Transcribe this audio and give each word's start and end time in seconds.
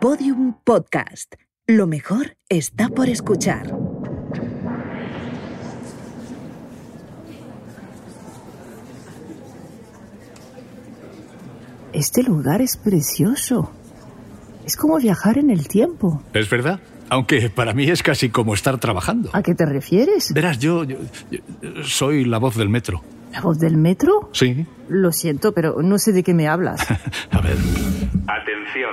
Podium 0.00 0.54
Podcast. 0.64 1.34
Lo 1.66 1.86
mejor 1.86 2.36
está 2.48 2.88
por 2.88 3.08
escuchar. 3.08 3.74
Este 11.92 12.22
lugar 12.22 12.60
es 12.62 12.76
precioso. 12.76 13.72
Es 14.64 14.76
como 14.76 14.98
viajar 14.98 15.38
en 15.38 15.50
el 15.50 15.66
tiempo. 15.66 16.22
¿Es 16.32 16.48
verdad? 16.48 16.80
Aunque 17.08 17.50
para 17.50 17.72
mí 17.72 17.90
es 17.90 18.02
casi 18.02 18.28
como 18.30 18.54
estar 18.54 18.78
trabajando. 18.78 19.30
¿A 19.32 19.42
qué 19.42 19.54
te 19.54 19.66
refieres? 19.66 20.32
Verás, 20.32 20.58
yo, 20.60 20.84
yo- 20.84 20.98
yo 21.30 21.38
soy 21.82 22.24
la 22.24 22.38
voz 22.38 22.56
del 22.56 22.68
metro. 22.68 23.02
¿La 23.32 23.40
voz 23.40 23.58
del 23.58 23.76
metro? 23.76 24.28
Sí. 24.32 24.66
Lo 24.88 25.12
siento, 25.12 25.52
pero 25.52 25.82
no 25.82 25.98
sé 25.98 26.12
de 26.12 26.22
qué 26.22 26.34
me 26.34 26.46
hablas. 26.48 26.80
A 27.30 27.40
ver. 27.40 27.56
Atención, 28.26 28.90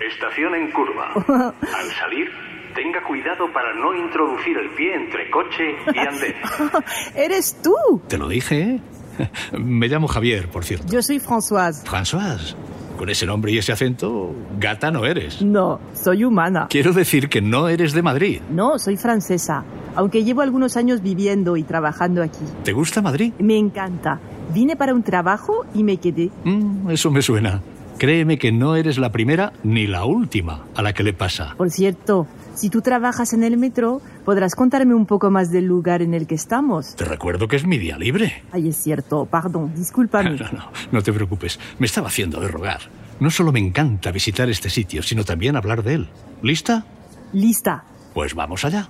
estación 0.00 0.54
en 0.54 0.70
curva. 0.72 1.12
Al 1.60 1.90
salir, 2.00 2.30
tenga 2.74 3.02
cuidado 3.02 3.52
para 3.52 3.74
no 3.74 3.94
introducir 3.94 4.56
el 4.58 4.70
pie 4.70 4.94
entre 4.94 5.30
coche 5.30 5.76
y 5.94 5.98
andén. 5.98 6.34
¡Eres 7.14 7.56
tú! 7.62 8.02
Te 8.08 8.18
lo 8.18 8.28
dije, 8.28 8.60
¿eh? 8.60 8.80
Me 9.58 9.88
llamo 9.88 10.08
Javier, 10.08 10.48
por 10.48 10.64
cierto. 10.64 10.86
Yo 10.92 11.02
soy 11.02 11.18
Françoise. 11.18 11.84
François, 11.84 12.54
con 12.98 13.08
ese 13.08 13.26
nombre 13.26 13.52
y 13.52 13.58
ese 13.58 13.72
acento, 13.72 14.34
gata 14.58 14.90
no 14.90 15.04
eres. 15.06 15.42
No, 15.42 15.80
soy 15.94 16.24
humana. 16.24 16.66
Quiero 16.68 16.92
decir 16.92 17.28
que 17.28 17.40
no 17.40 17.68
eres 17.68 17.92
de 17.92 18.02
Madrid. 18.02 18.40
No, 18.50 18.78
soy 18.78 18.96
francesa, 18.96 19.64
aunque 19.94 20.24
llevo 20.24 20.42
algunos 20.42 20.76
años 20.76 21.02
viviendo 21.02 21.56
y 21.56 21.62
trabajando 21.62 22.22
aquí. 22.22 22.44
¿Te 22.64 22.72
gusta 22.72 23.00
Madrid? 23.02 23.32
Me 23.38 23.56
encanta. 23.56 24.20
Vine 24.52 24.76
para 24.76 24.94
un 24.94 25.02
trabajo 25.02 25.64
y 25.74 25.82
me 25.82 25.96
quedé. 25.96 26.30
Mm, 26.44 26.90
eso 26.90 27.10
me 27.10 27.22
suena. 27.22 27.60
Créeme 27.98 28.38
que 28.38 28.52
no 28.52 28.76
eres 28.76 28.98
la 28.98 29.10
primera 29.10 29.52
ni 29.64 29.86
la 29.86 30.04
última 30.04 30.64
a 30.74 30.82
la 30.82 30.92
que 30.92 31.02
le 31.02 31.14
pasa. 31.14 31.54
Por 31.56 31.70
cierto, 31.70 32.26
si 32.54 32.68
tú 32.68 32.82
trabajas 32.82 33.32
en 33.32 33.42
el 33.42 33.56
metro, 33.56 34.02
podrás 34.24 34.54
contarme 34.54 34.94
un 34.94 35.06
poco 35.06 35.30
más 35.30 35.50
del 35.50 35.64
lugar 35.64 36.02
en 36.02 36.12
el 36.12 36.26
que 36.26 36.34
estamos. 36.34 36.94
Te 36.96 37.04
recuerdo 37.04 37.48
que 37.48 37.56
es 37.56 37.66
mi 37.66 37.78
día 37.78 37.96
libre. 37.96 38.42
Ay, 38.52 38.68
es 38.68 38.76
cierto, 38.76 39.26
perdón, 39.26 39.72
discúlpame. 39.74 40.36
No, 40.36 40.52
no, 40.52 40.70
no 40.92 41.02
te 41.02 41.12
preocupes. 41.12 41.58
Me 41.78 41.86
estaba 41.86 42.08
haciendo 42.08 42.40
de 42.40 42.48
rogar. 42.48 42.80
No 43.20 43.30
solo 43.30 43.50
me 43.52 43.60
encanta 43.60 44.10
visitar 44.12 44.48
este 44.50 44.68
sitio, 44.68 45.02
sino 45.02 45.24
también 45.24 45.56
hablar 45.56 45.82
de 45.82 45.94
él. 45.94 46.08
¿Lista? 46.42 46.84
Lista. 47.32 47.84
Pues 48.12 48.34
vamos 48.34 48.64
allá. 48.64 48.88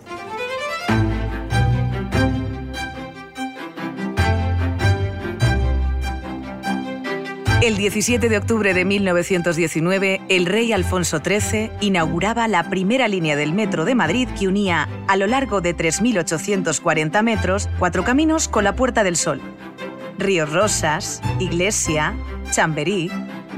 El 7.66 7.76
17 7.76 8.28
de 8.28 8.38
octubre 8.38 8.74
de 8.74 8.84
1919, 8.84 10.20
el 10.28 10.46
rey 10.46 10.72
Alfonso 10.72 11.18
XIII 11.18 11.72
inauguraba 11.80 12.46
la 12.46 12.70
primera 12.70 13.08
línea 13.08 13.34
del 13.34 13.52
metro 13.52 13.84
de 13.84 13.96
Madrid 13.96 14.28
que 14.38 14.46
unía, 14.46 14.88
a 15.08 15.16
lo 15.16 15.26
largo 15.26 15.60
de 15.60 15.76
3.840 15.76 17.24
metros, 17.24 17.68
cuatro 17.80 18.04
caminos 18.04 18.46
con 18.46 18.62
la 18.62 18.76
Puerta 18.76 19.02
del 19.02 19.16
Sol. 19.16 19.40
Ríos 20.16 20.52
Rosas, 20.52 21.20
Iglesia, 21.40 22.14
Chamberí, 22.52 23.10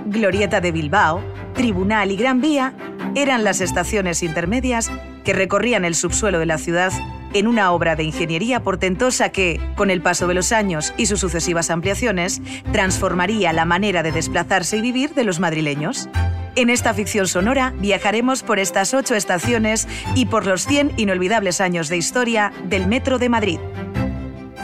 Glorieta 0.06 0.62
de 0.62 0.72
Bilbao, 0.72 1.22
Tribunal 1.52 2.10
y 2.10 2.16
Gran 2.16 2.40
Vía 2.40 2.72
eran 3.14 3.44
las 3.44 3.60
estaciones 3.60 4.22
intermedias 4.22 4.90
que 5.22 5.34
recorrían 5.34 5.84
el 5.84 5.94
subsuelo 5.94 6.38
de 6.38 6.46
la 6.46 6.56
ciudad 6.56 6.92
en 7.34 7.46
una 7.46 7.72
obra 7.72 7.96
de 7.96 8.04
ingeniería 8.04 8.62
portentosa 8.62 9.30
que, 9.30 9.60
con 9.76 9.90
el 9.90 10.02
paso 10.02 10.26
de 10.26 10.34
los 10.34 10.52
años 10.52 10.94
y 10.96 11.06
sus 11.06 11.20
sucesivas 11.20 11.70
ampliaciones, 11.70 12.40
transformaría 12.72 13.52
la 13.52 13.64
manera 13.64 14.02
de 14.02 14.12
desplazarse 14.12 14.78
y 14.78 14.80
vivir 14.80 15.14
de 15.14 15.24
los 15.24 15.40
madrileños. 15.40 16.08
En 16.56 16.70
esta 16.70 16.92
ficción 16.92 17.28
sonora 17.28 17.72
viajaremos 17.78 18.42
por 18.42 18.58
estas 18.58 18.92
ocho 18.94 19.14
estaciones 19.14 19.86
y 20.14 20.26
por 20.26 20.46
los 20.46 20.66
100 20.66 20.94
inolvidables 20.96 21.60
años 21.60 21.88
de 21.88 21.96
historia 21.96 22.52
del 22.64 22.86
Metro 22.86 23.18
de 23.18 23.28
Madrid. 23.28 23.60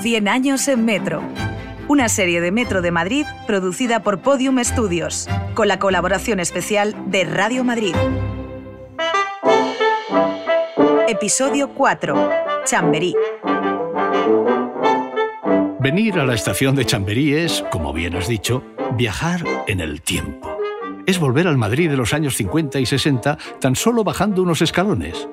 100 0.00 0.28
años 0.28 0.66
en 0.69 0.84
Metro. 0.84 1.22
Una 1.87 2.09
serie 2.09 2.41
de 2.41 2.50
Metro 2.50 2.83
de 2.83 2.91
Madrid 2.91 3.27
producida 3.47 4.03
por 4.03 4.21
Podium 4.21 4.62
Studios, 4.65 5.28
con 5.55 5.69
la 5.69 5.78
colaboración 5.78 6.41
especial 6.41 6.97
de 7.06 7.25
Radio 7.25 7.62
Madrid. 7.62 7.94
Episodio 11.06 11.69
4. 11.75 12.44
Chamberí. 12.65 13.15
Venir 15.81 16.19
a 16.19 16.25
la 16.25 16.35
estación 16.35 16.75
de 16.75 16.87
Chamberí 16.87 17.35
es, 17.35 17.63
como 17.71 17.93
bien 17.93 18.17
has 18.17 18.27
dicho, 18.27 18.65
viajar 18.97 19.45
en 19.67 19.81
el 19.81 20.01
tiempo. 20.01 20.57
Es 21.07 21.19
volver 21.19 21.47
al 21.47 21.59
Madrid 21.59 21.91
de 21.91 21.99
los 21.99 22.15
años 22.15 22.37
50 22.37 22.81
y 22.81 22.87
60 22.87 23.37
tan 23.61 23.77
solo 23.77 24.03
bajando 24.03 24.43
unos 24.43 24.63
escalones. 24.63 25.29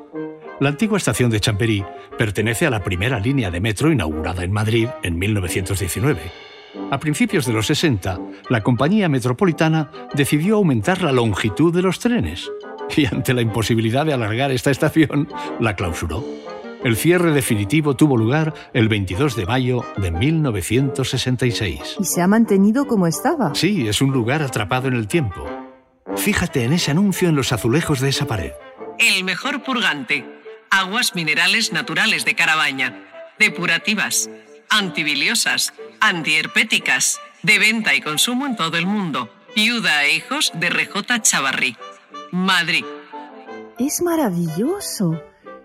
La 0.60 0.70
antigua 0.70 0.98
estación 0.98 1.32
de 1.32 1.40
Chamberí 1.40 1.86
pertenece 2.18 2.68
a 2.68 2.70
la 2.70 2.84
primera 2.84 3.20
línea 3.20 3.50
de 3.50 3.62
metro 3.62 3.92
inaugurada 3.92 4.44
en 4.44 4.52
Madrid 4.52 4.90
en 5.02 5.18
1919. 5.18 6.20
A 6.92 7.00
principios 7.00 7.46
de 7.46 7.54
los 7.54 7.68
60, 7.68 8.20
la 8.50 8.62
compañía 8.62 9.08
metropolitana 9.08 9.90
decidió 10.14 10.58
aumentar 10.58 11.02
la 11.02 11.14
longitud 11.14 11.74
de 11.74 11.82
los 11.82 12.00
trenes 12.00 12.52
y 12.96 13.06
ante 13.06 13.34
la 13.34 13.42
imposibilidad 13.42 14.06
de 14.06 14.14
alargar 14.14 14.52
esta 14.52 14.70
estación, 14.70 15.30
la 15.62 15.78
clausuró. 15.78 16.24
El 16.84 16.98
cierre 16.98 17.32
definitivo 17.32 17.96
tuvo 17.96 18.18
lugar 18.18 18.56
el 18.74 18.90
22 18.90 19.36
de 19.36 19.46
mayo 19.46 19.86
de 19.98 20.10
1966. 20.10 21.98
Y 22.00 22.04
se 22.06 22.22
ha 22.24 22.28
mantenido 22.28 22.88
como 22.88 23.06
estaba. 23.06 23.54
Sí, 23.54 23.88
es 23.88 24.02
un 24.02 24.12
lugar 24.12 24.42
atrapado 24.42 24.88
en 24.88 24.96
el 24.96 25.08
tiempo. 25.08 25.48
Fíjate 26.16 26.64
en 26.64 26.74
ese 26.74 26.90
anuncio 26.90 27.30
en 27.30 27.36
los 27.36 27.52
azulejos 27.52 28.00
de 28.00 28.10
esa 28.10 28.26
pared. 28.26 28.54
El 28.98 29.24
mejor 29.24 29.64
purgante. 29.64 30.26
Aguas 30.72 31.14
minerales 31.14 31.72
naturales 31.72 32.26
de 32.26 32.34
Carabaña. 32.34 33.06
Depurativas. 33.38 34.32
Antibiliosas. 34.70 35.74
Antiherpéticas. 36.00 37.20
De 37.44 37.60
venta 37.60 37.94
y 37.94 38.02
consumo 38.02 38.48
en 38.48 38.56
todo 38.56 38.78
el 38.78 38.88
mundo. 38.88 39.30
Viuda 39.56 40.06
e 40.06 40.16
hijos 40.16 40.52
de 40.56 40.70
RJ 40.72 41.22
Chavarrí. 41.22 41.78
Madrid. 42.32 42.86
Es 43.78 44.02
maravilloso. 44.02 45.22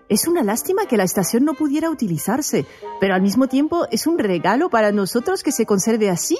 Es 0.09 0.25
una 0.25 0.41
lástima 0.41 0.85
que 0.85 0.95
la 0.95 1.03
estación 1.03 1.43
no 1.43 1.53
pudiera 1.53 1.89
utilizarse, 1.89 2.65
pero 3.01 3.13
al 3.13 3.21
mismo 3.21 3.47
tiempo 3.47 3.87
es 3.91 4.07
un 4.07 4.17
regalo 4.17 4.69
para 4.69 4.93
nosotros 4.93 5.43
que 5.43 5.51
se 5.51 5.65
conserve 5.65 6.09
así, 6.09 6.37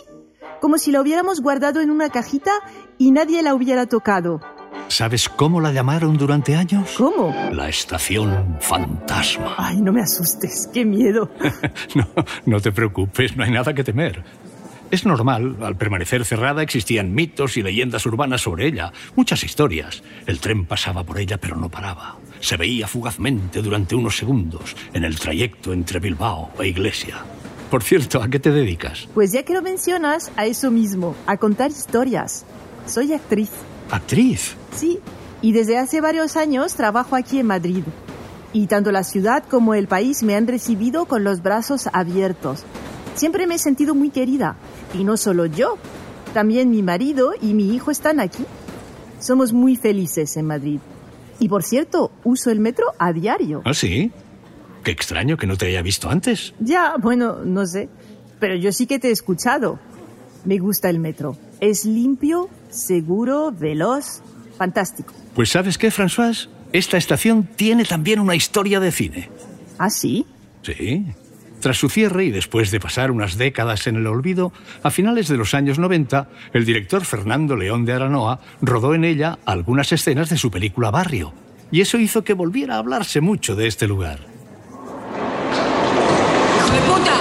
como 0.61 0.77
si 0.77 0.91
la 0.91 1.01
hubiéramos 1.01 1.41
guardado 1.41 1.81
en 1.81 1.91
una 1.91 2.09
cajita 2.09 2.51
y 2.97 3.11
nadie 3.11 3.43
la 3.43 3.53
hubiera 3.53 3.85
tocado. 3.85 4.39
¿Sabes 4.87 5.27
cómo 5.27 5.59
la 5.59 5.73
llamaron 5.73 6.17
durante 6.17 6.55
años? 6.55 6.95
¿Cómo? 6.97 7.35
La 7.51 7.67
estación 7.67 8.57
fantasma. 8.61 9.55
Ay, 9.57 9.81
no 9.81 9.91
me 9.91 10.01
asustes, 10.01 10.69
qué 10.73 10.85
miedo. 10.85 11.29
No, 11.95 12.07
no 12.45 12.61
te 12.61 12.71
preocupes, 12.71 13.35
no 13.35 13.43
hay 13.43 13.51
nada 13.51 13.73
que 13.73 13.83
temer. 13.83 14.23
Es 14.91 15.05
normal, 15.05 15.57
al 15.61 15.75
permanecer 15.75 16.23
cerrada 16.23 16.63
existían 16.63 17.13
mitos 17.13 17.57
y 17.57 17.63
leyendas 17.63 18.05
urbanas 18.05 18.41
sobre 18.41 18.67
ella, 18.67 18.93
muchas 19.15 19.43
historias. 19.43 20.03
El 20.25 20.39
tren 20.39 20.65
pasaba 20.65 21.03
por 21.03 21.19
ella 21.19 21.37
pero 21.37 21.57
no 21.57 21.69
paraba. 21.69 22.17
Se 22.39 22.57
veía 22.57 22.87
fugazmente 22.87 23.61
durante 23.61 23.95
unos 23.95 24.17
segundos 24.17 24.75
en 24.93 25.03
el 25.03 25.19
trayecto 25.19 25.73
entre 25.73 25.99
Bilbao 25.99 26.51
e 26.59 26.67
Iglesia. 26.67 27.15
Por 27.69 27.83
cierto, 27.83 28.21
¿a 28.21 28.29
qué 28.29 28.39
te 28.39 28.51
dedicas? 28.51 29.07
Pues 29.13 29.31
ya 29.31 29.43
que 29.43 29.53
lo 29.53 29.61
mencionas, 29.61 30.31
a 30.37 30.45
eso 30.45 30.71
mismo, 30.71 31.15
a 31.25 31.37
contar 31.37 31.71
historias. 31.71 32.45
Soy 32.85 33.11
actriz. 33.13 33.49
Actriz. 33.91 34.55
Sí, 34.73 34.99
y 35.41 35.51
desde 35.51 35.77
hace 35.77 35.99
varios 35.99 36.37
años 36.37 36.75
trabajo 36.75 37.15
aquí 37.15 37.39
en 37.39 37.47
Madrid. 37.47 37.83
Y 38.53 38.67
tanto 38.67 38.91
la 38.91 39.03
ciudad 39.03 39.43
como 39.49 39.73
el 39.73 39.87
país 39.87 40.23
me 40.23 40.35
han 40.35 40.47
recibido 40.47 41.05
con 41.05 41.23
los 41.25 41.43
brazos 41.43 41.89
abiertos. 41.91 42.63
Siempre 43.15 43.47
me 43.47 43.55
he 43.55 43.59
sentido 43.59 43.93
muy 43.95 44.09
querida. 44.09 44.55
Y 44.93 45.03
no 45.03 45.17
solo 45.17 45.45
yo, 45.45 45.77
también 46.33 46.69
mi 46.69 46.81
marido 46.83 47.33
y 47.41 47.53
mi 47.53 47.75
hijo 47.75 47.91
están 47.91 48.19
aquí. 48.19 48.45
Somos 49.19 49.51
muy 49.51 49.75
felices 49.75 50.37
en 50.37 50.45
Madrid. 50.45 50.79
Y 51.39 51.49
por 51.49 51.63
cierto, 51.63 52.11
uso 52.23 52.49
el 52.51 52.59
metro 52.59 52.85
a 52.97 53.13
diario. 53.13 53.61
¿Ah, 53.65 53.73
sí? 53.73 54.11
Qué 54.83 54.91
extraño 54.91 55.37
que 55.37 55.47
no 55.47 55.57
te 55.57 55.67
haya 55.67 55.81
visto 55.81 56.09
antes. 56.09 56.53
Ya, 56.59 56.95
bueno, 56.97 57.39
no 57.43 57.65
sé. 57.65 57.89
Pero 58.39 58.55
yo 58.55 58.71
sí 58.71 58.87
que 58.87 58.99
te 58.99 59.09
he 59.09 59.11
escuchado. 59.11 59.79
Me 60.45 60.59
gusta 60.59 60.89
el 60.89 60.99
metro. 60.99 61.37
Es 61.59 61.85
limpio, 61.85 62.49
seguro, 62.69 63.51
veloz, 63.51 64.21
fantástico. 64.57 65.13
Pues 65.35 65.49
¿sabes 65.49 65.77
qué, 65.77 65.91
François? 65.91 66.49
Esta 66.73 66.97
estación 66.97 67.47
tiene 67.55 67.85
también 67.85 68.19
una 68.19 68.35
historia 68.35 68.79
de 68.79 68.91
cine. 68.91 69.29
¿Ah, 69.77 69.89
sí? 69.89 70.25
Sí. 70.63 71.05
Tras 71.59 71.77
su 71.77 71.89
cierre 71.89 72.25
y 72.25 72.31
después 72.31 72.69
de 72.69 72.79
pasar 72.79 73.09
unas 73.09 73.37
décadas 73.37 73.87
en 73.87 73.95
el 73.95 74.07
olvido, 74.07 74.53
a 74.83 74.91
finales 74.91 75.27
de 75.27 75.37
los 75.37 75.53
años 75.53 75.79
90, 75.79 76.29
el 76.53 76.65
director 76.65 77.03
Fernando 77.03 77.55
León 77.55 77.83
de 77.83 77.93
Aranoa 77.93 78.39
rodó 78.61 78.93
en 78.93 79.03
ella 79.03 79.39
algunas 79.45 79.91
escenas 79.91 80.29
de 80.29 80.37
su 80.37 80.51
película 80.51 80.91
Barrio, 80.91 81.33
y 81.71 81.81
eso 81.81 81.97
hizo 81.97 82.23
que 82.23 82.33
volviera 82.33 82.75
a 82.75 82.77
hablarse 82.77 83.21
mucho 83.21 83.55
de 83.55 83.67
este 83.67 83.87
lugar. 83.87 84.19
¡Hijo 86.57 86.73
de 86.73 86.79
puta! 86.81 87.13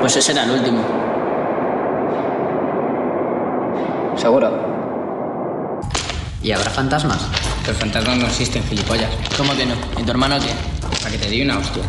Pues 0.00 0.16
ese 0.16 0.32
era 0.32 0.44
el 0.44 0.52
último. 0.52 1.07
¿Seguro? 4.28 4.52
¿Y 6.42 6.52
habrá 6.52 6.68
fantasmas? 6.68 7.16
Los 7.66 7.74
fantasmas 7.78 8.18
no 8.18 8.26
existen, 8.26 8.62
gilipollas. 8.62 9.08
¿Cómo 9.38 9.56
que 9.56 9.64
no? 9.64 9.72
¿Y 9.98 10.02
tu 10.02 10.10
hermano 10.10 10.38
qué? 10.38 10.50
Para 10.98 11.12
que 11.12 11.16
te 11.16 11.30
di 11.30 11.40
una 11.40 11.56
hostia. 11.56 11.82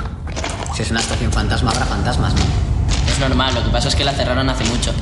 Si 0.73 0.83
es 0.83 0.89
una 0.89 1.01
estación 1.01 1.33
fantasma, 1.33 1.71
habrá 1.71 1.85
fantasmas, 1.85 2.33
¿no? 2.35 2.39
Es 3.11 3.19
normal, 3.19 3.55
lo 3.55 3.65
que 3.65 3.69
pasa 3.71 3.89
es 3.89 3.95
que 3.97 4.05
la 4.05 4.13
cerraron 4.13 4.49
hace 4.49 4.63
mucho. 4.63 4.93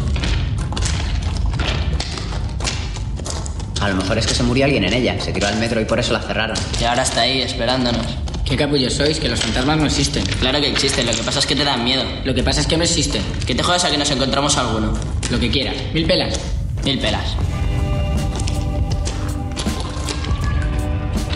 A 3.82 3.90
lo 3.90 3.98
mejor 3.98 4.18
es 4.18 4.26
que 4.26 4.34
se 4.34 4.42
murió 4.42 4.66
alguien 4.66 4.86
en 4.86 4.94
ella, 4.94 5.22
se 5.22 5.32
tiró 5.32 5.46
al 5.46 5.58
metro 5.58 5.80
y 5.80 5.86
por 5.86 6.00
eso 6.00 6.14
la 6.14 6.22
cerraron. 6.22 6.58
Y 6.82 6.86
ahora 6.86 7.04
está 7.04 7.22
ahí, 7.22 7.44
esperándonos. 7.44 8.08
¿Qué 8.46 8.58
capullos 8.58 8.94
sois? 8.94 9.20
Que 9.20 9.30
los 9.30 9.40
fantasmas 9.40 9.78
no 9.78 9.86
existen. 9.86 10.26
Claro 10.40 10.60
que 10.60 10.72
existen, 10.72 11.06
lo 11.06 11.12
que 11.12 11.22
pasa 11.22 11.38
es 11.38 11.46
que 11.46 11.56
te 11.56 11.64
dan 11.64 11.84
miedo. 11.84 12.04
Lo 12.26 12.34
que 12.34 12.42
pasa 12.42 12.62
es 12.62 12.66
que 12.66 12.78
no 12.78 12.84
existen. 12.84 13.22
Que 13.46 13.54
te 13.54 13.62
jodas 13.62 13.86
a 13.86 13.92
que 13.92 13.98
nos 14.00 14.10
encontramos 14.10 14.58
alguno. 14.58 14.92
Lo 15.30 15.40
que 15.40 15.52
quieras. 15.52 15.76
Mil 15.94 16.08
pelas. 16.08 16.57
Mil 16.88 17.00
pelas. 17.00 17.36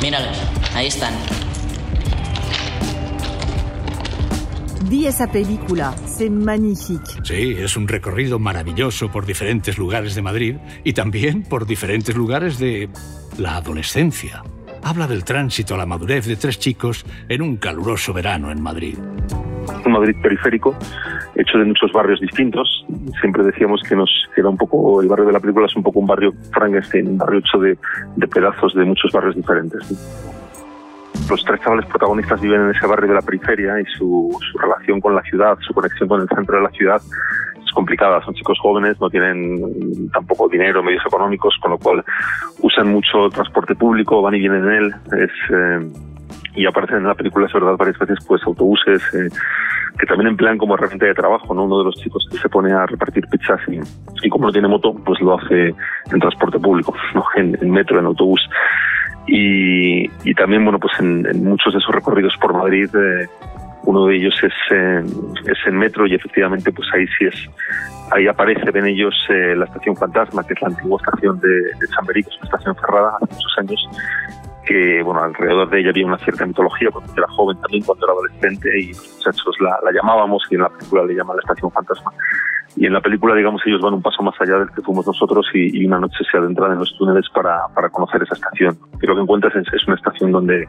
Míralos, 0.01 0.37
ahí 0.73 0.87
están. 0.87 1.13
Vi 4.89 5.07
esa 5.07 5.29
película, 5.29 5.93
c'est 6.05 6.29
magnifique. 6.29 7.03
Sí, 7.25 7.57
es 7.59 7.75
un 7.75 7.89
recorrido 7.89 8.39
maravilloso 8.39 9.11
por 9.11 9.25
diferentes 9.25 9.77
lugares 9.77 10.15
de 10.15 10.21
Madrid 10.21 10.55
y 10.85 10.93
también 10.93 11.43
por 11.43 11.65
diferentes 11.65 12.15
lugares 12.15 12.57
de 12.57 12.87
la 13.37 13.57
adolescencia. 13.57 14.43
Habla 14.83 15.05
del 15.05 15.25
tránsito 15.25 15.75
a 15.75 15.77
la 15.79 15.85
madurez 15.85 16.27
de 16.27 16.37
tres 16.37 16.59
chicos 16.59 17.05
en 17.27 17.41
un 17.41 17.57
caluroso 17.57 18.13
verano 18.13 18.51
en 18.51 18.61
Madrid. 18.61 18.97
Un 19.85 19.91
Madrid 19.91 20.15
periférico, 20.23 20.77
hecho 21.41 21.57
de 21.57 21.65
muchos 21.65 21.91
barrios 21.91 22.19
distintos. 22.19 22.85
Siempre 23.19 23.43
decíamos 23.43 23.81
que 23.87 23.95
nos 23.95 24.09
que 24.33 24.41
era 24.41 24.49
un 24.49 24.57
poco, 24.57 25.01
el 25.01 25.07
barrio 25.07 25.25
de 25.25 25.33
la 25.33 25.39
película 25.39 25.65
es 25.65 25.75
un 25.75 25.83
poco 25.83 25.99
un 25.99 26.07
barrio 26.07 26.33
Frankenstein, 26.53 27.07
un 27.07 27.17
barrio 27.17 27.39
hecho 27.39 27.57
de, 27.59 27.77
de 28.15 28.27
pedazos 28.27 28.73
de 28.73 28.85
muchos 28.85 29.11
barrios 29.11 29.35
diferentes. 29.35 30.31
Los 31.29 31.43
tres 31.45 31.61
chavales 31.61 31.85
protagonistas 31.85 32.41
viven 32.41 32.61
en 32.61 32.71
ese 32.71 32.85
barrio 32.87 33.09
de 33.09 33.15
la 33.15 33.21
periferia 33.21 33.79
y 33.79 33.85
su, 33.97 34.37
relación 34.59 34.99
con 34.99 35.15
la 35.15 35.21
ciudad, 35.21 35.57
su 35.61 35.73
conexión 35.73 36.09
con 36.09 36.21
el 36.21 36.27
centro 36.27 36.57
de 36.57 36.63
la 36.63 36.69
ciudad 36.71 37.01
es 37.63 37.71
complicada. 37.73 38.23
Son 38.23 38.33
chicos 38.33 38.59
jóvenes, 38.59 38.99
no 38.99 39.09
tienen 39.09 40.09
tampoco 40.11 40.49
dinero, 40.49 40.83
medios 40.83 41.05
económicos, 41.05 41.55
con 41.61 41.71
lo 41.71 41.77
cual 41.77 42.03
usan 42.61 42.91
mucho 42.91 43.29
transporte 43.29 43.75
público, 43.75 44.21
van 44.21 44.35
y 44.35 44.39
vienen 44.39 44.65
en 44.65 44.71
él. 44.71 44.95
Es, 45.19 45.31
eh, 45.51 46.10
y 46.55 46.65
aparecen 46.65 46.97
en 46.97 47.07
la 47.07 47.15
película, 47.15 47.47
es 47.47 47.53
verdad, 47.53 47.75
varias 47.77 47.97
veces, 47.97 48.17
pues 48.27 48.41
autobuses 48.43 49.01
eh, 49.13 49.29
que 49.97 50.05
también 50.05 50.29
emplean 50.29 50.57
como 50.57 50.75
herramienta 50.75 51.05
de 51.05 51.13
trabajo, 51.13 51.53
¿no? 51.53 51.63
Uno 51.63 51.79
de 51.79 51.85
los 51.85 51.95
chicos 51.95 52.27
que 52.31 52.37
se 52.37 52.49
pone 52.49 52.71
a 52.71 52.85
repartir 52.85 53.27
pizzas 53.27 53.59
y, 53.67 53.79
y 54.25 54.29
como 54.29 54.47
no 54.47 54.51
tiene 54.51 54.67
moto, 54.67 54.93
pues 55.05 55.19
lo 55.21 55.39
hace 55.39 55.73
en 56.11 56.19
transporte 56.19 56.59
público, 56.59 56.93
¿no? 57.13 57.23
En, 57.35 57.57
en 57.61 57.71
metro, 57.71 57.99
en 57.99 58.05
autobús. 58.05 58.41
Y, 59.27 60.09
y 60.23 60.33
también, 60.33 60.63
bueno, 60.63 60.79
pues 60.79 60.93
en, 60.99 61.25
en 61.25 61.43
muchos 61.43 61.73
de 61.73 61.79
esos 61.79 61.93
recorridos 61.93 62.35
por 62.41 62.53
Madrid, 62.53 62.89
eh, 62.95 63.27
uno 63.83 64.05
de 64.05 64.15
ellos 64.15 64.35
es, 64.43 64.53
eh, 64.71 65.03
es 65.45 65.57
en 65.67 65.77
metro 65.77 66.05
y 66.07 66.15
efectivamente, 66.15 66.71
pues 66.71 66.87
ahí 66.93 67.05
sí 67.17 67.25
es, 67.25 67.49
ahí 68.11 68.27
aparece, 68.27 68.69
ven 68.71 68.87
ellos 68.87 69.13
eh, 69.29 69.55
la 69.55 69.65
estación 69.65 69.95
Fantasma, 69.95 70.43
que 70.45 70.53
es 70.53 70.61
la 70.61 70.69
antigua 70.69 70.99
estación 71.03 71.39
de, 71.39 71.49
de 71.49 71.87
Chamberí, 71.95 72.23
que 72.23 72.29
es 72.29 72.37
una 72.37 72.45
estación 72.45 72.75
cerrada 72.75 73.17
hace 73.21 73.33
muchos 73.33 73.55
años, 73.57 73.89
que 74.71 75.03
bueno, 75.03 75.23
alrededor 75.23 75.69
de 75.69 75.79
ella 75.79 75.89
había 75.89 76.05
una 76.05 76.17
cierta 76.19 76.45
mitología 76.45 76.89
cuando 76.91 77.11
era 77.13 77.27
joven 77.27 77.57
también, 77.61 77.83
cuando 77.83 78.05
era 78.05 78.13
adolescente 78.13 78.79
y 78.79 78.87
los 78.89 79.15
muchachos 79.17 79.55
la, 79.59 79.79
la 79.83 79.91
llamábamos 79.91 80.43
y 80.49 80.55
en 80.55 80.61
la 80.61 80.69
película 80.69 81.03
le 81.03 81.15
llaman 81.15 81.37
la 81.37 81.41
estación 81.41 81.71
fantasma. 81.71 82.11
Y 82.77 82.85
en 82.85 82.93
la 82.93 83.01
película, 83.01 83.35
digamos, 83.35 83.61
ellos 83.65 83.81
van 83.81 83.95
un 83.95 84.01
paso 84.01 84.23
más 84.23 84.33
allá 84.39 84.59
del 84.59 84.69
que 84.69 84.81
fuimos 84.81 85.05
nosotros 85.05 85.45
y, 85.53 85.85
una 85.85 85.99
noche 85.99 86.23
se 86.29 86.37
adentran 86.37 86.71
en 86.71 86.79
los 86.79 86.95
túneles 86.97 87.25
para, 87.33 87.67
para 87.75 87.89
conocer 87.89 88.23
esa 88.23 88.35
estación. 88.35 88.77
Y 89.01 89.05
lo 89.05 89.15
que 89.15 89.21
encuentras 89.21 89.53
es, 89.55 89.67
es 89.73 89.85
una 89.87 89.97
estación 89.97 90.31
donde, 90.31 90.67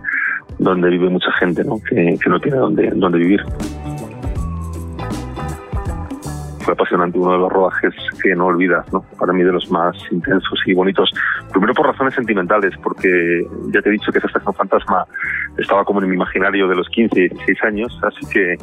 donde 0.58 0.90
vive 0.90 1.08
mucha 1.08 1.30
gente, 1.32 1.62
¿no? 1.62 1.76
Que, 1.88 2.18
que 2.20 2.30
no 2.30 2.40
tiene 2.40 2.58
dónde, 2.58 2.90
dónde 2.96 3.18
vivir 3.18 3.44
fue 6.62 6.74
apasionante, 6.74 7.18
uno 7.18 7.32
de 7.32 7.38
los 7.38 7.52
rodajes 7.52 7.94
que 8.22 8.34
no 8.34 8.46
olvidas, 8.46 8.90
¿no? 8.92 9.04
Para 9.18 9.32
mí 9.32 9.42
de 9.42 9.52
los 9.52 9.70
más 9.70 9.96
intensos 10.10 10.60
y 10.66 10.74
bonitos. 10.74 11.12
Primero 11.52 11.74
por 11.74 11.86
razones 11.86 12.14
sentimentales, 12.14 12.74
porque 12.82 13.44
ya 13.72 13.82
te 13.82 13.88
he 13.88 13.92
dicho 13.92 14.10
que 14.12 14.18
esa 14.18 14.28
estación 14.28 14.54
fantasma 14.54 15.04
estaba 15.58 15.84
como 15.84 16.02
en 16.02 16.08
mi 16.08 16.14
imaginario 16.14 16.68
de 16.68 16.76
los 16.76 16.88
15 16.88 17.20
y 17.20 17.28
16 17.28 17.64
años, 17.64 18.00
así 18.02 18.26
que 18.32 18.56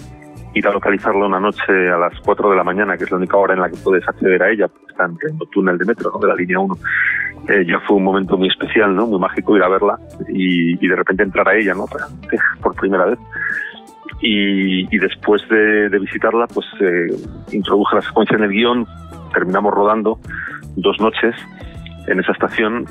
ir 0.55 0.67
a 0.67 0.71
localizarla 0.71 1.27
una 1.27 1.39
noche 1.39 1.89
a 1.89 1.97
las 1.97 2.13
4 2.21 2.49
de 2.49 2.55
la 2.55 2.63
mañana, 2.63 2.97
que 2.97 3.03
es 3.03 3.11
la 3.11 3.17
única 3.17 3.37
hora 3.37 3.53
en 3.53 3.61
la 3.61 3.69
que 3.69 3.77
puedes 3.77 4.07
acceder 4.07 4.41
a 4.41 4.49
ella, 4.49 4.67
porque 4.67 4.87
está 4.89 5.05
en 5.05 5.15
pleno 5.15 5.45
túnel 5.51 5.77
de 5.77 5.85
metro, 5.85 6.11
¿no? 6.11 6.19
De 6.19 6.27
la 6.27 6.35
línea 6.35 6.59
1. 6.59 6.77
Eh, 7.49 7.65
ya 7.65 7.79
fue 7.81 7.97
un 7.97 8.03
momento 8.03 8.37
muy 8.37 8.47
especial, 8.47 8.95
¿no? 8.95 9.07
Muy 9.07 9.19
mágico 9.19 9.55
ir 9.55 9.63
a 9.63 9.69
verla 9.69 9.97
y, 10.27 10.83
y 10.83 10.87
de 10.87 10.95
repente 10.95 11.23
entrar 11.23 11.47
a 11.47 11.55
ella, 11.55 11.73
¿no? 11.73 11.85
Por 12.61 12.75
primera 12.75 13.05
vez 13.05 13.19
y, 14.21 14.93
y 14.93 14.99
después 14.99 15.41
de, 15.49 15.89
de, 15.89 15.99
visitarla 15.99 16.47
pues 16.47 16.67
eh, 16.81 17.07
introduje 17.51 17.95
la 17.95 18.01
secuencia 18.01 18.37
en 18.37 18.43
el 18.43 18.51
guion, 18.51 18.85
terminamos 19.33 19.73
rodando 19.73 20.19
dos 20.75 20.99
noches 20.99 21.35
en 22.07 22.19
esa 22.19 22.31
estación 22.31 22.85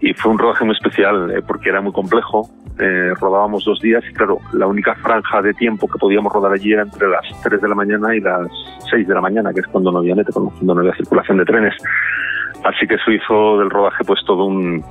y 0.00 0.12
fue 0.14 0.32
un 0.32 0.38
rodaje 0.38 0.64
muy 0.64 0.74
especial 0.74 1.30
eh, 1.30 1.42
porque 1.46 1.68
era 1.68 1.80
muy 1.80 1.92
complejo, 1.92 2.50
eh, 2.78 3.12
rodábamos 3.20 3.64
dos 3.64 3.80
días 3.80 4.02
y 4.10 4.12
claro, 4.14 4.38
la 4.52 4.66
única 4.66 4.94
franja 4.96 5.40
de 5.42 5.54
tiempo 5.54 5.86
que 5.86 5.98
podíamos 5.98 6.32
rodar 6.32 6.52
allí 6.52 6.72
era 6.72 6.82
entre 6.82 7.08
las 7.08 7.24
3 7.42 7.60
de 7.60 7.68
la 7.68 7.74
mañana 7.74 8.14
y 8.16 8.20
las 8.20 8.48
6 8.90 9.06
de 9.06 9.14
la 9.14 9.20
mañana, 9.20 9.52
que 9.52 9.60
es 9.60 9.66
cuando 9.68 9.92
no 9.92 9.98
había 9.98 10.14
metro, 10.14 10.32
cuando 10.34 10.74
no 10.74 10.80
había 10.80 10.94
circulación 10.96 11.38
de 11.38 11.44
trenes. 11.44 11.74
Así 12.64 12.86
que 12.86 12.94
eso 12.94 13.12
hizo 13.12 13.58
del 13.58 13.70
rodaje 13.70 14.04
pues 14.04 14.20
todo 14.26 14.46
un, 14.46 14.82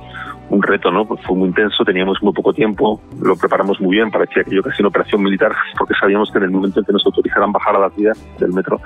un 0.50 0.62
reto, 0.62 0.90
¿no? 0.90 1.04
Pues 1.06 1.20
fue 1.22 1.36
muy 1.36 1.48
intenso, 1.48 1.84
teníamos 1.84 2.22
muy 2.22 2.32
poco 2.32 2.52
tiempo, 2.52 3.00
lo 3.20 3.36
preparamos 3.36 3.80
muy 3.80 3.96
bien, 3.96 4.10
parecía 4.10 4.42
aquello 4.42 4.62
casi 4.62 4.82
una 4.82 4.88
operación 4.88 5.22
militar, 5.22 5.52
porque 5.78 5.94
sabíamos 5.98 6.30
que 6.30 6.38
en 6.38 6.44
el 6.44 6.50
momento 6.50 6.80
en 6.80 6.86
que 6.86 6.92
nos 6.92 7.04
autorizaran 7.06 7.52
bajar 7.52 7.76
a 7.76 7.80
las 7.80 7.96
vías 7.96 8.18
del 8.38 8.52
metro, 8.52 8.80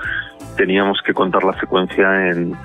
teníamos 0.57 0.99
que 1.05 1.13
contar 1.13 1.43
la 1.43 1.57
secuencia 1.59 2.29
en, 2.29 2.55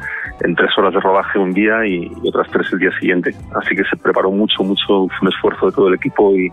en 0.41 0.55
tres 0.55 0.70
horas 0.76 0.94
de 0.94 1.00
rodaje 1.00 1.38
un 1.38 1.52
día 1.52 1.87
y, 1.87 2.11
y, 2.23 2.29
otras 2.29 2.49
tres 2.50 2.67
el 2.73 2.79
día 2.79 2.91
siguiente. 2.99 3.35
Así 3.55 3.75
que 3.75 3.85
se 3.85 3.96
preparó 3.96 4.31
mucho, 4.31 4.62
mucho, 4.62 4.85
fue 4.87 5.08
un 5.23 5.29
esfuerzo 5.29 5.67
de 5.67 5.73
todo 5.73 5.88
el 5.88 5.94
equipo 5.94 6.35
y, 6.35 6.50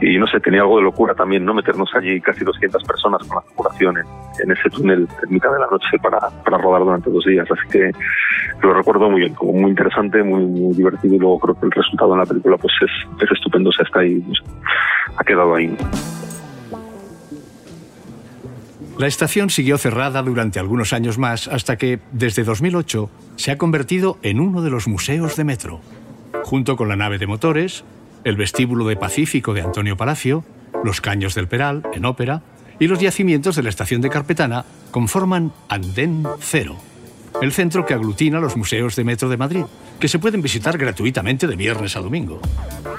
y 0.00 0.18
no 0.18 0.26
sé, 0.26 0.40
tenía 0.40 0.60
algo 0.60 0.78
de 0.78 0.84
locura 0.84 1.14
también, 1.14 1.44
¿no? 1.44 1.54
Meternos 1.54 1.90
allí 1.94 2.20
casi 2.20 2.44
200 2.44 2.82
personas 2.84 3.26
con 3.26 3.36
la 3.36 3.42
circulación 3.48 3.98
en, 3.98 4.06
en, 4.42 4.56
ese 4.56 4.70
túnel 4.70 5.08
en 5.22 5.32
mitad 5.32 5.52
de 5.52 5.58
la 5.58 5.66
noche 5.66 5.98
para, 6.02 6.18
para 6.44 6.58
rodar 6.58 6.84
durante 6.84 7.10
dos 7.10 7.24
días. 7.24 7.46
Así 7.50 7.68
que 7.68 7.90
lo 8.62 8.74
recuerdo 8.74 9.10
muy 9.10 9.20
bien, 9.20 9.34
como 9.34 9.52
muy 9.52 9.70
interesante, 9.70 10.22
muy, 10.22 10.74
divertido 10.74 11.14
y 11.14 11.18
luego 11.18 11.38
creo 11.38 11.60
que 11.60 11.66
el 11.66 11.72
resultado 11.72 12.12
en 12.14 12.20
la 12.20 12.26
película 12.26 12.56
pues 12.56 12.72
es, 12.80 13.22
es 13.22 13.30
estupendo, 13.30 13.70
o 13.70 13.72
sea, 13.72 13.84
está 13.84 14.00
ahí, 14.00 14.24
ha 15.16 15.24
quedado 15.24 15.54
ahí. 15.54 15.76
La 18.96 19.08
estación 19.08 19.50
siguió 19.50 19.76
cerrada 19.76 20.22
durante 20.22 20.60
algunos 20.60 20.92
años 20.92 21.18
más 21.18 21.48
hasta 21.48 21.76
que, 21.76 21.98
desde 22.12 22.44
2008, 22.44 23.10
se 23.34 23.50
ha 23.50 23.58
convertido 23.58 24.18
en 24.22 24.38
uno 24.38 24.62
de 24.62 24.70
los 24.70 24.86
museos 24.86 25.34
de 25.34 25.42
metro. 25.42 25.80
Junto 26.44 26.76
con 26.76 26.88
la 26.88 26.94
nave 26.94 27.18
de 27.18 27.26
motores, 27.26 27.84
el 28.22 28.36
vestíbulo 28.36 28.86
de 28.86 28.96
Pacífico 28.96 29.52
de 29.52 29.62
Antonio 29.62 29.96
Palacio, 29.96 30.44
los 30.84 31.00
caños 31.00 31.34
del 31.34 31.48
Peral, 31.48 31.82
en 31.92 32.04
ópera, 32.04 32.42
y 32.78 32.86
los 32.86 33.00
yacimientos 33.00 33.56
de 33.56 33.64
la 33.64 33.68
estación 33.68 34.00
de 34.00 34.10
Carpetana 34.10 34.64
conforman 34.92 35.52
Andén 35.68 36.24
Cero, 36.38 36.76
el 37.40 37.52
centro 37.52 37.84
que 37.84 37.94
aglutina 37.94 38.40
los 38.40 38.56
museos 38.56 38.96
de 38.96 39.04
Metro 39.04 39.28
de 39.28 39.36
Madrid, 39.36 39.64
que 39.98 40.08
se 40.08 40.18
pueden 40.18 40.42
visitar 40.42 40.78
gratuitamente 40.78 41.46
de 41.46 41.56
viernes 41.56 41.96
a 41.96 42.00
domingo. 42.00 42.40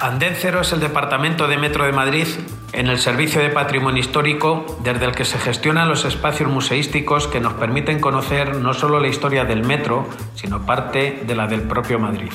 Andén 0.00 0.34
Cero 0.36 0.60
es 0.60 0.72
el 0.72 0.80
departamento 0.80 1.48
de 1.48 1.56
Metro 1.56 1.84
de 1.84 1.92
Madrid 1.92 2.26
en 2.72 2.88
el 2.88 2.98
Servicio 2.98 3.40
de 3.40 3.50
Patrimonio 3.50 4.00
Histórico, 4.00 4.78
desde 4.82 5.04
el 5.06 5.12
que 5.12 5.24
se 5.24 5.38
gestionan 5.38 5.88
los 5.88 6.04
espacios 6.04 6.50
museísticos 6.50 7.26
que 7.28 7.40
nos 7.40 7.54
permiten 7.54 8.00
conocer 8.00 8.56
no 8.56 8.74
solo 8.74 9.00
la 9.00 9.08
historia 9.08 9.44
del 9.44 9.64
metro, 9.64 10.08
sino 10.34 10.64
parte 10.66 11.22
de 11.26 11.34
la 11.34 11.46
del 11.46 11.62
propio 11.62 11.98
Madrid. 11.98 12.32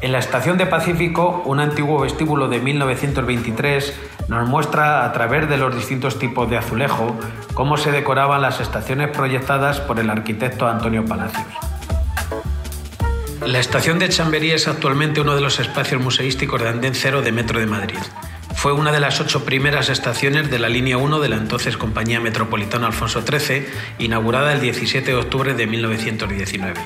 En 0.00 0.12
la 0.12 0.20
estación 0.20 0.58
de 0.58 0.66
Pacífico, 0.66 1.42
un 1.44 1.58
antiguo 1.58 2.00
vestíbulo 2.00 2.48
de 2.48 2.60
1923 2.60 3.94
nos 4.28 4.48
muestra 4.48 5.04
a 5.04 5.12
través 5.12 5.48
de 5.48 5.56
los 5.56 5.74
distintos 5.74 6.20
tipos 6.20 6.48
de 6.48 6.56
azulejo 6.56 7.18
cómo 7.52 7.76
se 7.76 7.90
decoraban 7.90 8.40
las 8.40 8.60
estaciones 8.60 9.08
proyectadas 9.08 9.80
por 9.80 9.98
el 9.98 10.08
arquitecto 10.08 10.68
Antonio 10.68 11.04
Palacios. 11.04 11.46
La 13.44 13.58
estación 13.58 13.98
de 13.98 14.08
Chamberí 14.08 14.52
es 14.52 14.68
actualmente 14.68 15.20
uno 15.20 15.34
de 15.34 15.40
los 15.40 15.58
espacios 15.58 16.00
museísticos 16.00 16.62
de 16.62 16.68
Andén 16.68 16.94
Cero 16.94 17.20
de 17.20 17.32
Metro 17.32 17.58
de 17.58 17.66
Madrid. 17.66 17.98
Fue 18.54 18.72
una 18.72 18.92
de 18.92 19.00
las 19.00 19.20
ocho 19.20 19.44
primeras 19.44 19.88
estaciones 19.88 20.48
de 20.48 20.60
la 20.60 20.68
línea 20.68 20.96
1 20.96 21.18
de 21.18 21.28
la 21.28 21.36
entonces 21.36 21.76
Compañía 21.76 22.20
Metropolitana 22.20 22.86
Alfonso 22.86 23.22
XIII, 23.22 23.66
inaugurada 23.98 24.52
el 24.52 24.60
17 24.60 25.10
de 25.10 25.16
octubre 25.16 25.54
de 25.54 25.66
1919. 25.66 26.80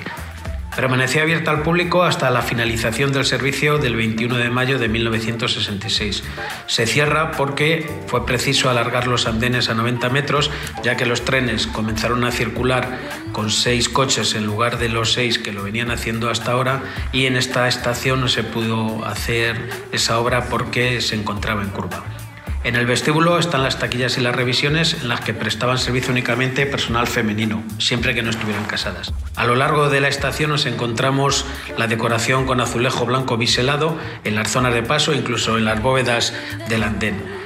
Permaneció 0.75 1.23
abierta 1.23 1.51
al 1.51 1.63
público 1.63 2.03
hasta 2.03 2.31
la 2.31 2.41
finalización 2.41 3.13
del 3.13 3.27
servicio 3.27 3.77
del 3.77 3.95
21 3.95 4.37
de 4.37 4.49
mayo 4.49 4.79
de 4.79 4.89
1966. 4.89 6.25
Se 6.67 6.87
cierra 6.87 7.33
porque 7.33 8.01
fue 8.07 8.25
preciso 8.25 8.71
alargar 8.71 9.07
los 9.07 9.27
andenes 9.27 9.69
a 9.69 9.75
90 9.75 10.09
metros, 10.09 10.51
ya 10.83 10.97
que 10.97 11.05
los 11.05 11.27
trenes 11.27 11.67
comenzaron 11.67 12.25
a 12.25 12.33
circular 12.33 12.99
con 13.33 13.51
seis 13.51 13.91
coches 13.91 14.35
en 14.35 14.47
lugar 14.47 14.79
de 14.79 14.89
los 14.89 15.13
seis 15.13 15.39
que 15.39 15.53
lo 15.53 15.63
venían 15.63 15.91
haciendo 15.91 16.31
hasta 16.31 16.53
ahora 16.53 16.83
y 17.13 17.27
en 17.27 17.37
esta 17.37 17.69
estación 17.69 18.23
no 18.23 18.29
se 18.29 18.43
pudo 18.43 19.05
hacer 19.05 19.69
esa 19.93 20.19
obra 20.19 20.49
porque 20.49 21.03
se 21.03 21.17
encontraba 21.17 21.63
en 21.63 21.69
curva. 21.69 22.22
En 22.65 22.77
el 22.77 22.87
vestíbulo 22.87 23.41
están 23.41 23.65
las 23.65 23.81
taquillas 23.81 24.19
y 24.19 24.21
las 24.21 24.37
revisiones 24.37 24.95
en 25.03 25.09
las 25.09 25.21
que 25.21 25.35
prestaban 25.35 25.79
servicio 25.79 26.13
únicamente 26.13 26.65
personal 26.65 27.09
femenino, 27.09 27.61
siempre 27.79 28.15
que 28.15 28.23
no 28.23 28.31
estuvieran 28.31 28.65
casadas. 28.67 29.13
A 29.35 29.47
lo 29.47 29.57
largo 29.57 29.91
de 29.91 30.01
la 30.01 30.07
estación 30.07 30.51
nos 30.51 30.65
encontramos 30.67 31.45
la 31.77 31.89
decoración 31.89 32.47
con 32.47 32.61
azulejo 32.61 33.05
blanco 33.05 33.37
biselado 33.37 33.99
en 34.23 34.37
las 34.37 34.53
zonas 34.53 34.75
de 34.75 34.85
paso, 34.85 35.13
incluso 35.13 35.59
en 35.59 35.65
las 35.65 35.83
bóvedas 35.83 36.35
del 36.69 36.85
andén. 36.85 37.42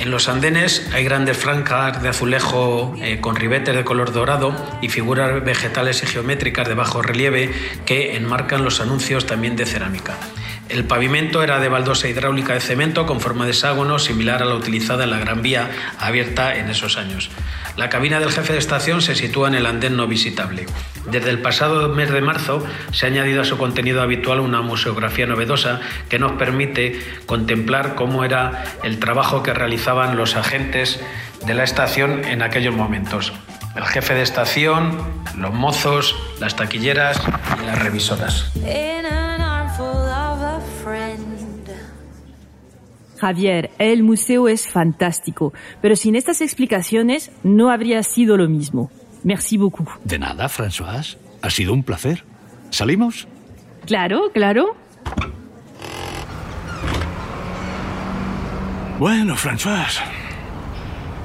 En 0.00 0.10
los 0.10 0.30
andenes 0.30 0.88
hay 0.94 1.04
grandes 1.04 1.36
franjas 1.36 2.02
de 2.02 2.08
azulejo 2.08 2.94
eh, 3.02 3.20
con 3.20 3.36
ribetes 3.36 3.76
de 3.76 3.84
color 3.84 4.14
dorado 4.14 4.56
y 4.80 4.88
figuras 4.88 5.44
vegetales 5.44 6.02
y 6.02 6.06
geométricas 6.06 6.66
de 6.66 6.72
bajo 6.72 7.02
relieve 7.02 7.52
que 7.84 8.16
enmarcan 8.16 8.64
los 8.64 8.80
anuncios 8.80 9.26
también 9.26 9.56
de 9.56 9.66
cerámica. 9.66 10.16
El 10.70 10.84
pavimento 10.84 11.42
era 11.42 11.60
de 11.60 11.68
baldosa 11.68 12.08
hidráulica 12.08 12.54
de 12.54 12.60
cemento 12.60 13.04
con 13.04 13.20
forma 13.20 13.44
de 13.44 13.50
hexágono, 13.50 13.98
similar 13.98 14.42
a 14.42 14.46
la 14.46 14.54
utilizada 14.54 15.04
en 15.04 15.10
la 15.10 15.18
Gran 15.18 15.42
Vía, 15.42 15.68
abierta 15.98 16.56
en 16.56 16.70
esos 16.70 16.96
años. 16.96 17.28
La 17.76 17.90
cabina 17.90 18.20
del 18.20 18.32
jefe 18.32 18.54
de 18.54 18.58
estación 18.58 19.02
se 19.02 19.14
sitúa 19.14 19.48
en 19.48 19.54
el 19.54 19.66
andén 19.66 19.96
no 19.96 20.06
visitable. 20.06 20.64
Desde 21.10 21.30
el 21.30 21.40
pasado 21.40 21.88
mes 21.88 22.10
de 22.10 22.20
marzo 22.20 22.64
se 22.92 23.06
ha 23.06 23.08
añadido 23.08 23.42
a 23.42 23.44
su 23.44 23.58
contenido 23.58 24.00
habitual 24.00 24.38
una 24.40 24.62
museografía 24.62 25.26
novedosa 25.26 25.80
que 26.08 26.18
nos 26.18 26.32
permite 26.32 27.00
contemplar 27.26 27.96
cómo 27.96 28.24
era 28.24 28.64
el 28.84 28.98
trabajo 29.00 29.42
que 29.42 29.52
realizaban 29.52 30.16
los 30.16 30.36
agentes 30.36 31.00
de 31.44 31.54
la 31.54 31.64
estación 31.64 32.24
en 32.24 32.42
aquellos 32.42 32.74
momentos. 32.74 33.32
El 33.74 33.84
jefe 33.84 34.14
de 34.14 34.22
estación, 34.22 34.98
los 35.36 35.52
mozos, 35.52 36.16
las 36.40 36.54
taquilleras 36.54 37.20
y 37.60 37.66
las 37.66 37.82
revisoras. 37.82 38.52
Javier, 43.18 43.70
el 43.78 44.02
museo 44.02 44.48
es 44.48 44.66
fantástico, 44.66 45.52
pero 45.82 45.94
sin 45.94 46.14
estas 46.16 46.40
explicaciones 46.40 47.30
no 47.42 47.70
habría 47.70 48.02
sido 48.02 48.36
lo 48.36 48.48
mismo. 48.48 48.90
Merci 49.24 49.58
beaucoup. 49.58 49.88
De 50.04 50.18
nada, 50.18 50.48
François. 50.48 51.16
Ha 51.42 51.50
sido 51.50 51.72
un 51.72 51.82
placer. 51.82 52.24
¿Salimos? 52.70 53.26
Claro, 53.86 54.30
claro. 54.32 54.76
Bueno, 58.98 59.34
François. 59.36 60.02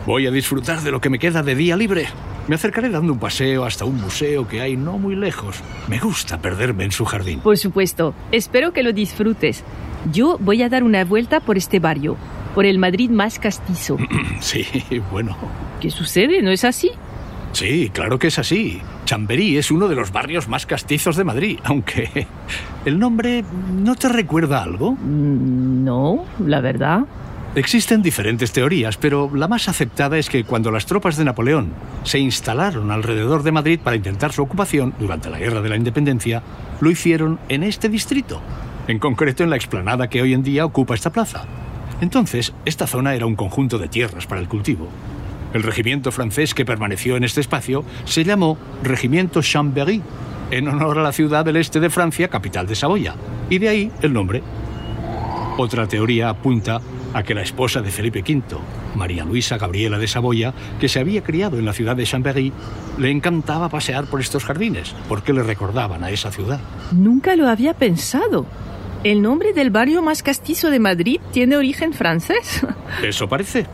Voy 0.06 0.28
a 0.28 0.32
disfrutar 0.32 0.82
de 0.82 0.92
lo 0.92 1.02
que 1.02 1.10
me 1.10 1.20
queda 1.20 1.44
de 1.44 1.56
día 1.56 1.76
libre. 1.76 2.08
Me 2.48 2.56
acercaré 2.56 2.90
dando 2.90 3.12
un 3.12 3.20
paseo 3.20 3.66
hasta 3.66 3.86
un 3.86 4.00
museo 4.00 4.48
que 4.48 4.62
hay 4.62 4.78
no 4.78 4.98
muy 5.00 5.16
lejos. 5.16 5.62
Me 5.88 6.00
gusta 6.00 6.40
perderme 6.40 6.84
en 6.84 6.92
su 6.92 7.04
jardín. 7.04 7.40
Por 7.40 7.58
supuesto. 7.58 8.14
Espero 8.32 8.72
que 8.72 8.84
lo 8.84 8.94
disfrutes. 8.94 9.64
Yo 10.12 10.38
voy 10.40 10.62
a 10.62 10.70
dar 10.70 10.84
una 10.84 11.04
vuelta 11.04 11.40
por 11.40 11.58
este 11.58 11.80
barrio, 11.80 12.18
por 12.54 12.66
el 12.66 12.78
Madrid 12.78 13.10
más 13.10 13.40
castizo. 13.40 13.98
Sí, 14.42 14.66
bueno. 15.12 15.36
¿Qué 15.82 15.90
sucede? 15.90 16.42
¿No 16.44 16.52
es 16.52 16.64
así? 16.64 16.92
Sí, 17.56 17.90
claro 17.94 18.20
que 18.20 18.28
es 18.28 18.38
así. 18.38 18.82
Chamberí 19.06 19.58
es 19.58 19.72
uno 19.72 19.88
de 19.88 19.96
los 19.96 20.12
barrios 20.12 20.50
más 20.50 20.66
castizos 20.66 21.16
de 21.16 21.24
Madrid, 21.24 21.58
aunque... 21.64 22.28
¿El 22.86 23.00
nombre 23.00 23.46
no 23.74 23.96
te 23.96 24.10
recuerda 24.10 24.62
algo? 24.62 24.92
Mm, 24.92 25.86
No, 25.86 26.26
la 26.46 26.60
verdad. 26.60 27.06
Existen 27.56 28.02
diferentes 28.02 28.52
teorías, 28.52 28.98
pero 28.98 29.32
la 29.34 29.48
más 29.48 29.70
aceptada 29.70 30.18
es 30.18 30.30
que 30.30 30.44
cuando 30.44 30.70
las 30.70 30.86
tropas 30.86 31.16
de 31.16 31.24
Napoleón 31.24 31.70
se 32.04 32.20
instalaron 32.20 32.92
alrededor 32.92 33.44
de 33.44 33.54
Madrid 33.54 33.80
para 33.82 33.96
intentar 33.96 34.34
su 34.34 34.42
ocupación 34.42 34.94
durante 35.00 35.30
la 35.30 35.40
Guerra 35.40 35.62
de 35.62 35.70
la 35.70 35.78
Independencia, 35.78 36.44
lo 36.82 36.92
hicieron 36.92 37.40
en 37.48 37.64
este 37.64 37.88
distrito, 37.88 38.42
en 38.90 39.00
concreto 39.00 39.44
en 39.44 39.50
la 39.50 39.56
explanada 39.56 40.10
que 40.10 40.22
hoy 40.22 40.34
en 40.34 40.44
día 40.44 40.66
ocupa 40.66 40.94
esta 40.94 41.14
plaza. 41.14 41.46
Entonces, 42.02 42.52
esta 42.66 42.86
zona 42.86 43.16
era 43.16 43.26
un 43.26 43.38
conjunto 43.38 43.78
de 43.80 43.88
tierras 43.88 44.28
para 44.28 44.42
el 44.42 44.50
cultivo. 44.50 44.90
El 45.56 45.64
regimiento 45.64 46.12
francés 46.12 46.54
que 46.54 46.66
permaneció 46.66 47.16
en 47.16 47.24
este 47.24 47.40
espacio 47.40 47.86
se 48.04 48.26
llamó 48.26 48.58
Regimiento 48.84 49.42
Chambéry, 49.42 50.02
en 50.52 50.68
honor 50.68 51.00
a 51.00 51.02
la 51.02 51.14
ciudad 51.14 51.46
del 51.46 51.56
este 51.56 51.80
de 51.80 51.90
Francia, 51.90 52.28
capital 52.28 52.68
de 52.68 52.76
Saboya, 52.76 53.16
y 53.50 53.58
de 53.58 53.70
ahí 53.70 53.92
el 54.02 54.12
nombre. 54.12 54.44
Otra 55.58 55.88
teoría 55.88 56.28
apunta 56.28 56.82
a 57.14 57.24
que 57.24 57.34
la 57.34 57.42
esposa 57.42 57.82
de 57.82 57.90
Felipe 57.90 58.20
V, 58.20 58.58
María 58.96 59.24
Luisa 59.24 59.58
Gabriela 59.58 59.98
de 59.98 60.10
Saboya, 60.10 60.54
que 60.78 60.90
se 60.90 61.00
había 61.00 61.24
criado 61.24 61.58
en 61.58 61.64
la 61.64 61.72
ciudad 61.72 61.96
de 61.96 62.04
Chambéry, 62.04 62.52
le 62.98 63.10
encantaba 63.10 63.70
pasear 63.70 64.08
por 64.08 64.20
estos 64.20 64.44
jardines, 64.44 64.94
porque 65.08 65.32
le 65.32 65.42
recordaban 65.42 66.04
a 66.04 66.12
esa 66.12 66.34
ciudad. 66.34 66.60
Nunca 66.92 67.38
lo 67.38 67.48
había 67.48 67.74
pensado. 67.74 68.46
¿El 69.06 69.22
nombre 69.22 69.54
del 69.54 69.70
barrio 69.70 70.02
más 70.02 70.22
castizo 70.22 70.70
de 70.70 70.82
Madrid 70.82 71.22
tiene 71.32 71.56
origen 71.56 71.94
francés? 71.94 72.68
Eso 73.02 73.30
parece. 73.30 73.66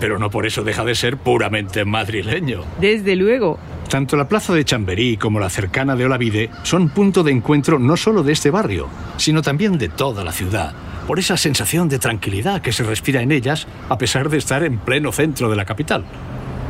Pero 0.00 0.18
no 0.18 0.30
por 0.30 0.46
eso 0.46 0.62
deja 0.62 0.84
de 0.84 0.94
ser 0.94 1.16
puramente 1.16 1.84
madrileño. 1.84 2.62
Desde 2.80 3.16
luego. 3.16 3.58
Tanto 3.88 4.16
la 4.16 4.28
plaza 4.28 4.52
de 4.52 4.64
Chamberí 4.64 5.16
como 5.16 5.38
la 5.38 5.48
cercana 5.48 5.94
de 5.94 6.04
Olavide 6.04 6.50
son 6.64 6.88
punto 6.88 7.22
de 7.22 7.32
encuentro 7.32 7.78
no 7.78 7.96
solo 7.96 8.22
de 8.22 8.32
este 8.32 8.50
barrio, 8.50 8.88
sino 9.16 9.42
también 9.42 9.78
de 9.78 9.88
toda 9.88 10.24
la 10.24 10.32
ciudad, 10.32 10.74
por 11.06 11.18
esa 11.18 11.36
sensación 11.36 11.88
de 11.88 11.98
tranquilidad 11.98 12.60
que 12.60 12.72
se 12.72 12.82
respira 12.82 13.22
en 13.22 13.30
ellas 13.30 13.66
a 13.88 13.96
pesar 13.96 14.28
de 14.28 14.38
estar 14.38 14.64
en 14.64 14.78
pleno 14.78 15.12
centro 15.12 15.48
de 15.48 15.56
la 15.56 15.64
capital. 15.64 16.04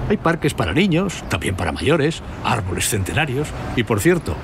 Hay 0.08 0.18
parques 0.18 0.54
para 0.54 0.72
niños, 0.72 1.24
también 1.28 1.56
para 1.56 1.72
mayores, 1.72 2.22
árboles 2.44 2.88
centenarios 2.88 3.48
y, 3.74 3.82
por 3.82 3.98
cierto, 4.00 4.36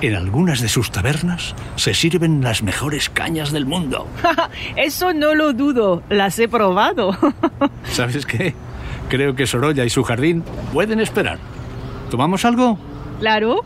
en 0.00 0.14
algunas 0.14 0.60
de 0.60 0.68
sus 0.68 0.90
tabernas 0.90 1.54
se 1.76 1.94
sirven 1.94 2.42
las 2.42 2.62
mejores 2.62 3.08
cañas 3.08 3.50
del 3.52 3.66
mundo. 3.66 4.06
Eso 4.76 5.12
no 5.12 5.34
lo 5.34 5.52
dudo, 5.52 6.02
las 6.08 6.38
he 6.38 6.48
probado. 6.48 7.16
¿Sabes 7.90 8.24
qué? 8.24 8.54
Creo 9.08 9.34
que 9.34 9.46
Sorolla 9.46 9.84
y 9.84 9.90
su 9.90 10.04
jardín 10.04 10.44
pueden 10.72 11.00
esperar. 11.00 11.38
¿Tomamos 12.10 12.44
algo? 12.44 12.78
Claro. 13.20 13.64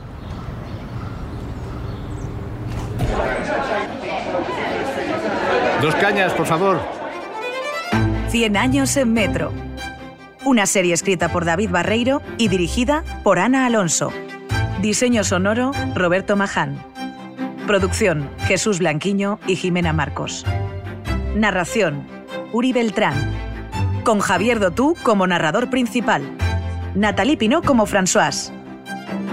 Dos 5.82 5.94
cañas, 5.96 6.32
por 6.32 6.46
favor. 6.46 6.80
100 8.28 8.56
años 8.56 8.96
en 8.96 9.12
Metro. 9.12 9.52
Una 10.44 10.66
serie 10.66 10.94
escrita 10.94 11.28
por 11.28 11.44
David 11.44 11.70
Barreiro 11.70 12.22
y 12.38 12.48
dirigida 12.48 13.04
por 13.22 13.38
Ana 13.38 13.66
Alonso. 13.66 14.12
Diseño 14.82 15.22
sonoro, 15.22 15.70
Roberto 15.94 16.34
Maján. 16.34 16.82
Producción, 17.68 18.28
Jesús 18.48 18.80
Blanquiño 18.80 19.38
y 19.46 19.54
Jimena 19.54 19.92
Marcos. 19.92 20.44
Narración, 21.36 22.04
Uri 22.52 22.72
Beltrán. 22.72 23.14
Con 24.02 24.18
Javier 24.18 24.58
Dotú 24.58 24.96
como 25.04 25.24
narrador 25.28 25.70
principal. 25.70 26.24
Natalie 26.96 27.36
Pinot 27.36 27.64
como 27.64 27.86
François. 27.86 28.52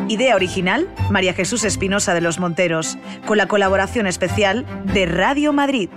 Idea 0.07 0.35
original, 0.35 0.87
María 1.09 1.33
Jesús 1.33 1.63
Espinosa 1.63 2.13
de 2.13 2.21
los 2.21 2.37
Monteros, 2.37 2.99
con 3.25 3.39
la 3.39 3.47
colaboración 3.47 4.05
especial 4.05 4.67
de 4.93 5.07
Radio 5.07 5.51
Madrid. 5.51 5.89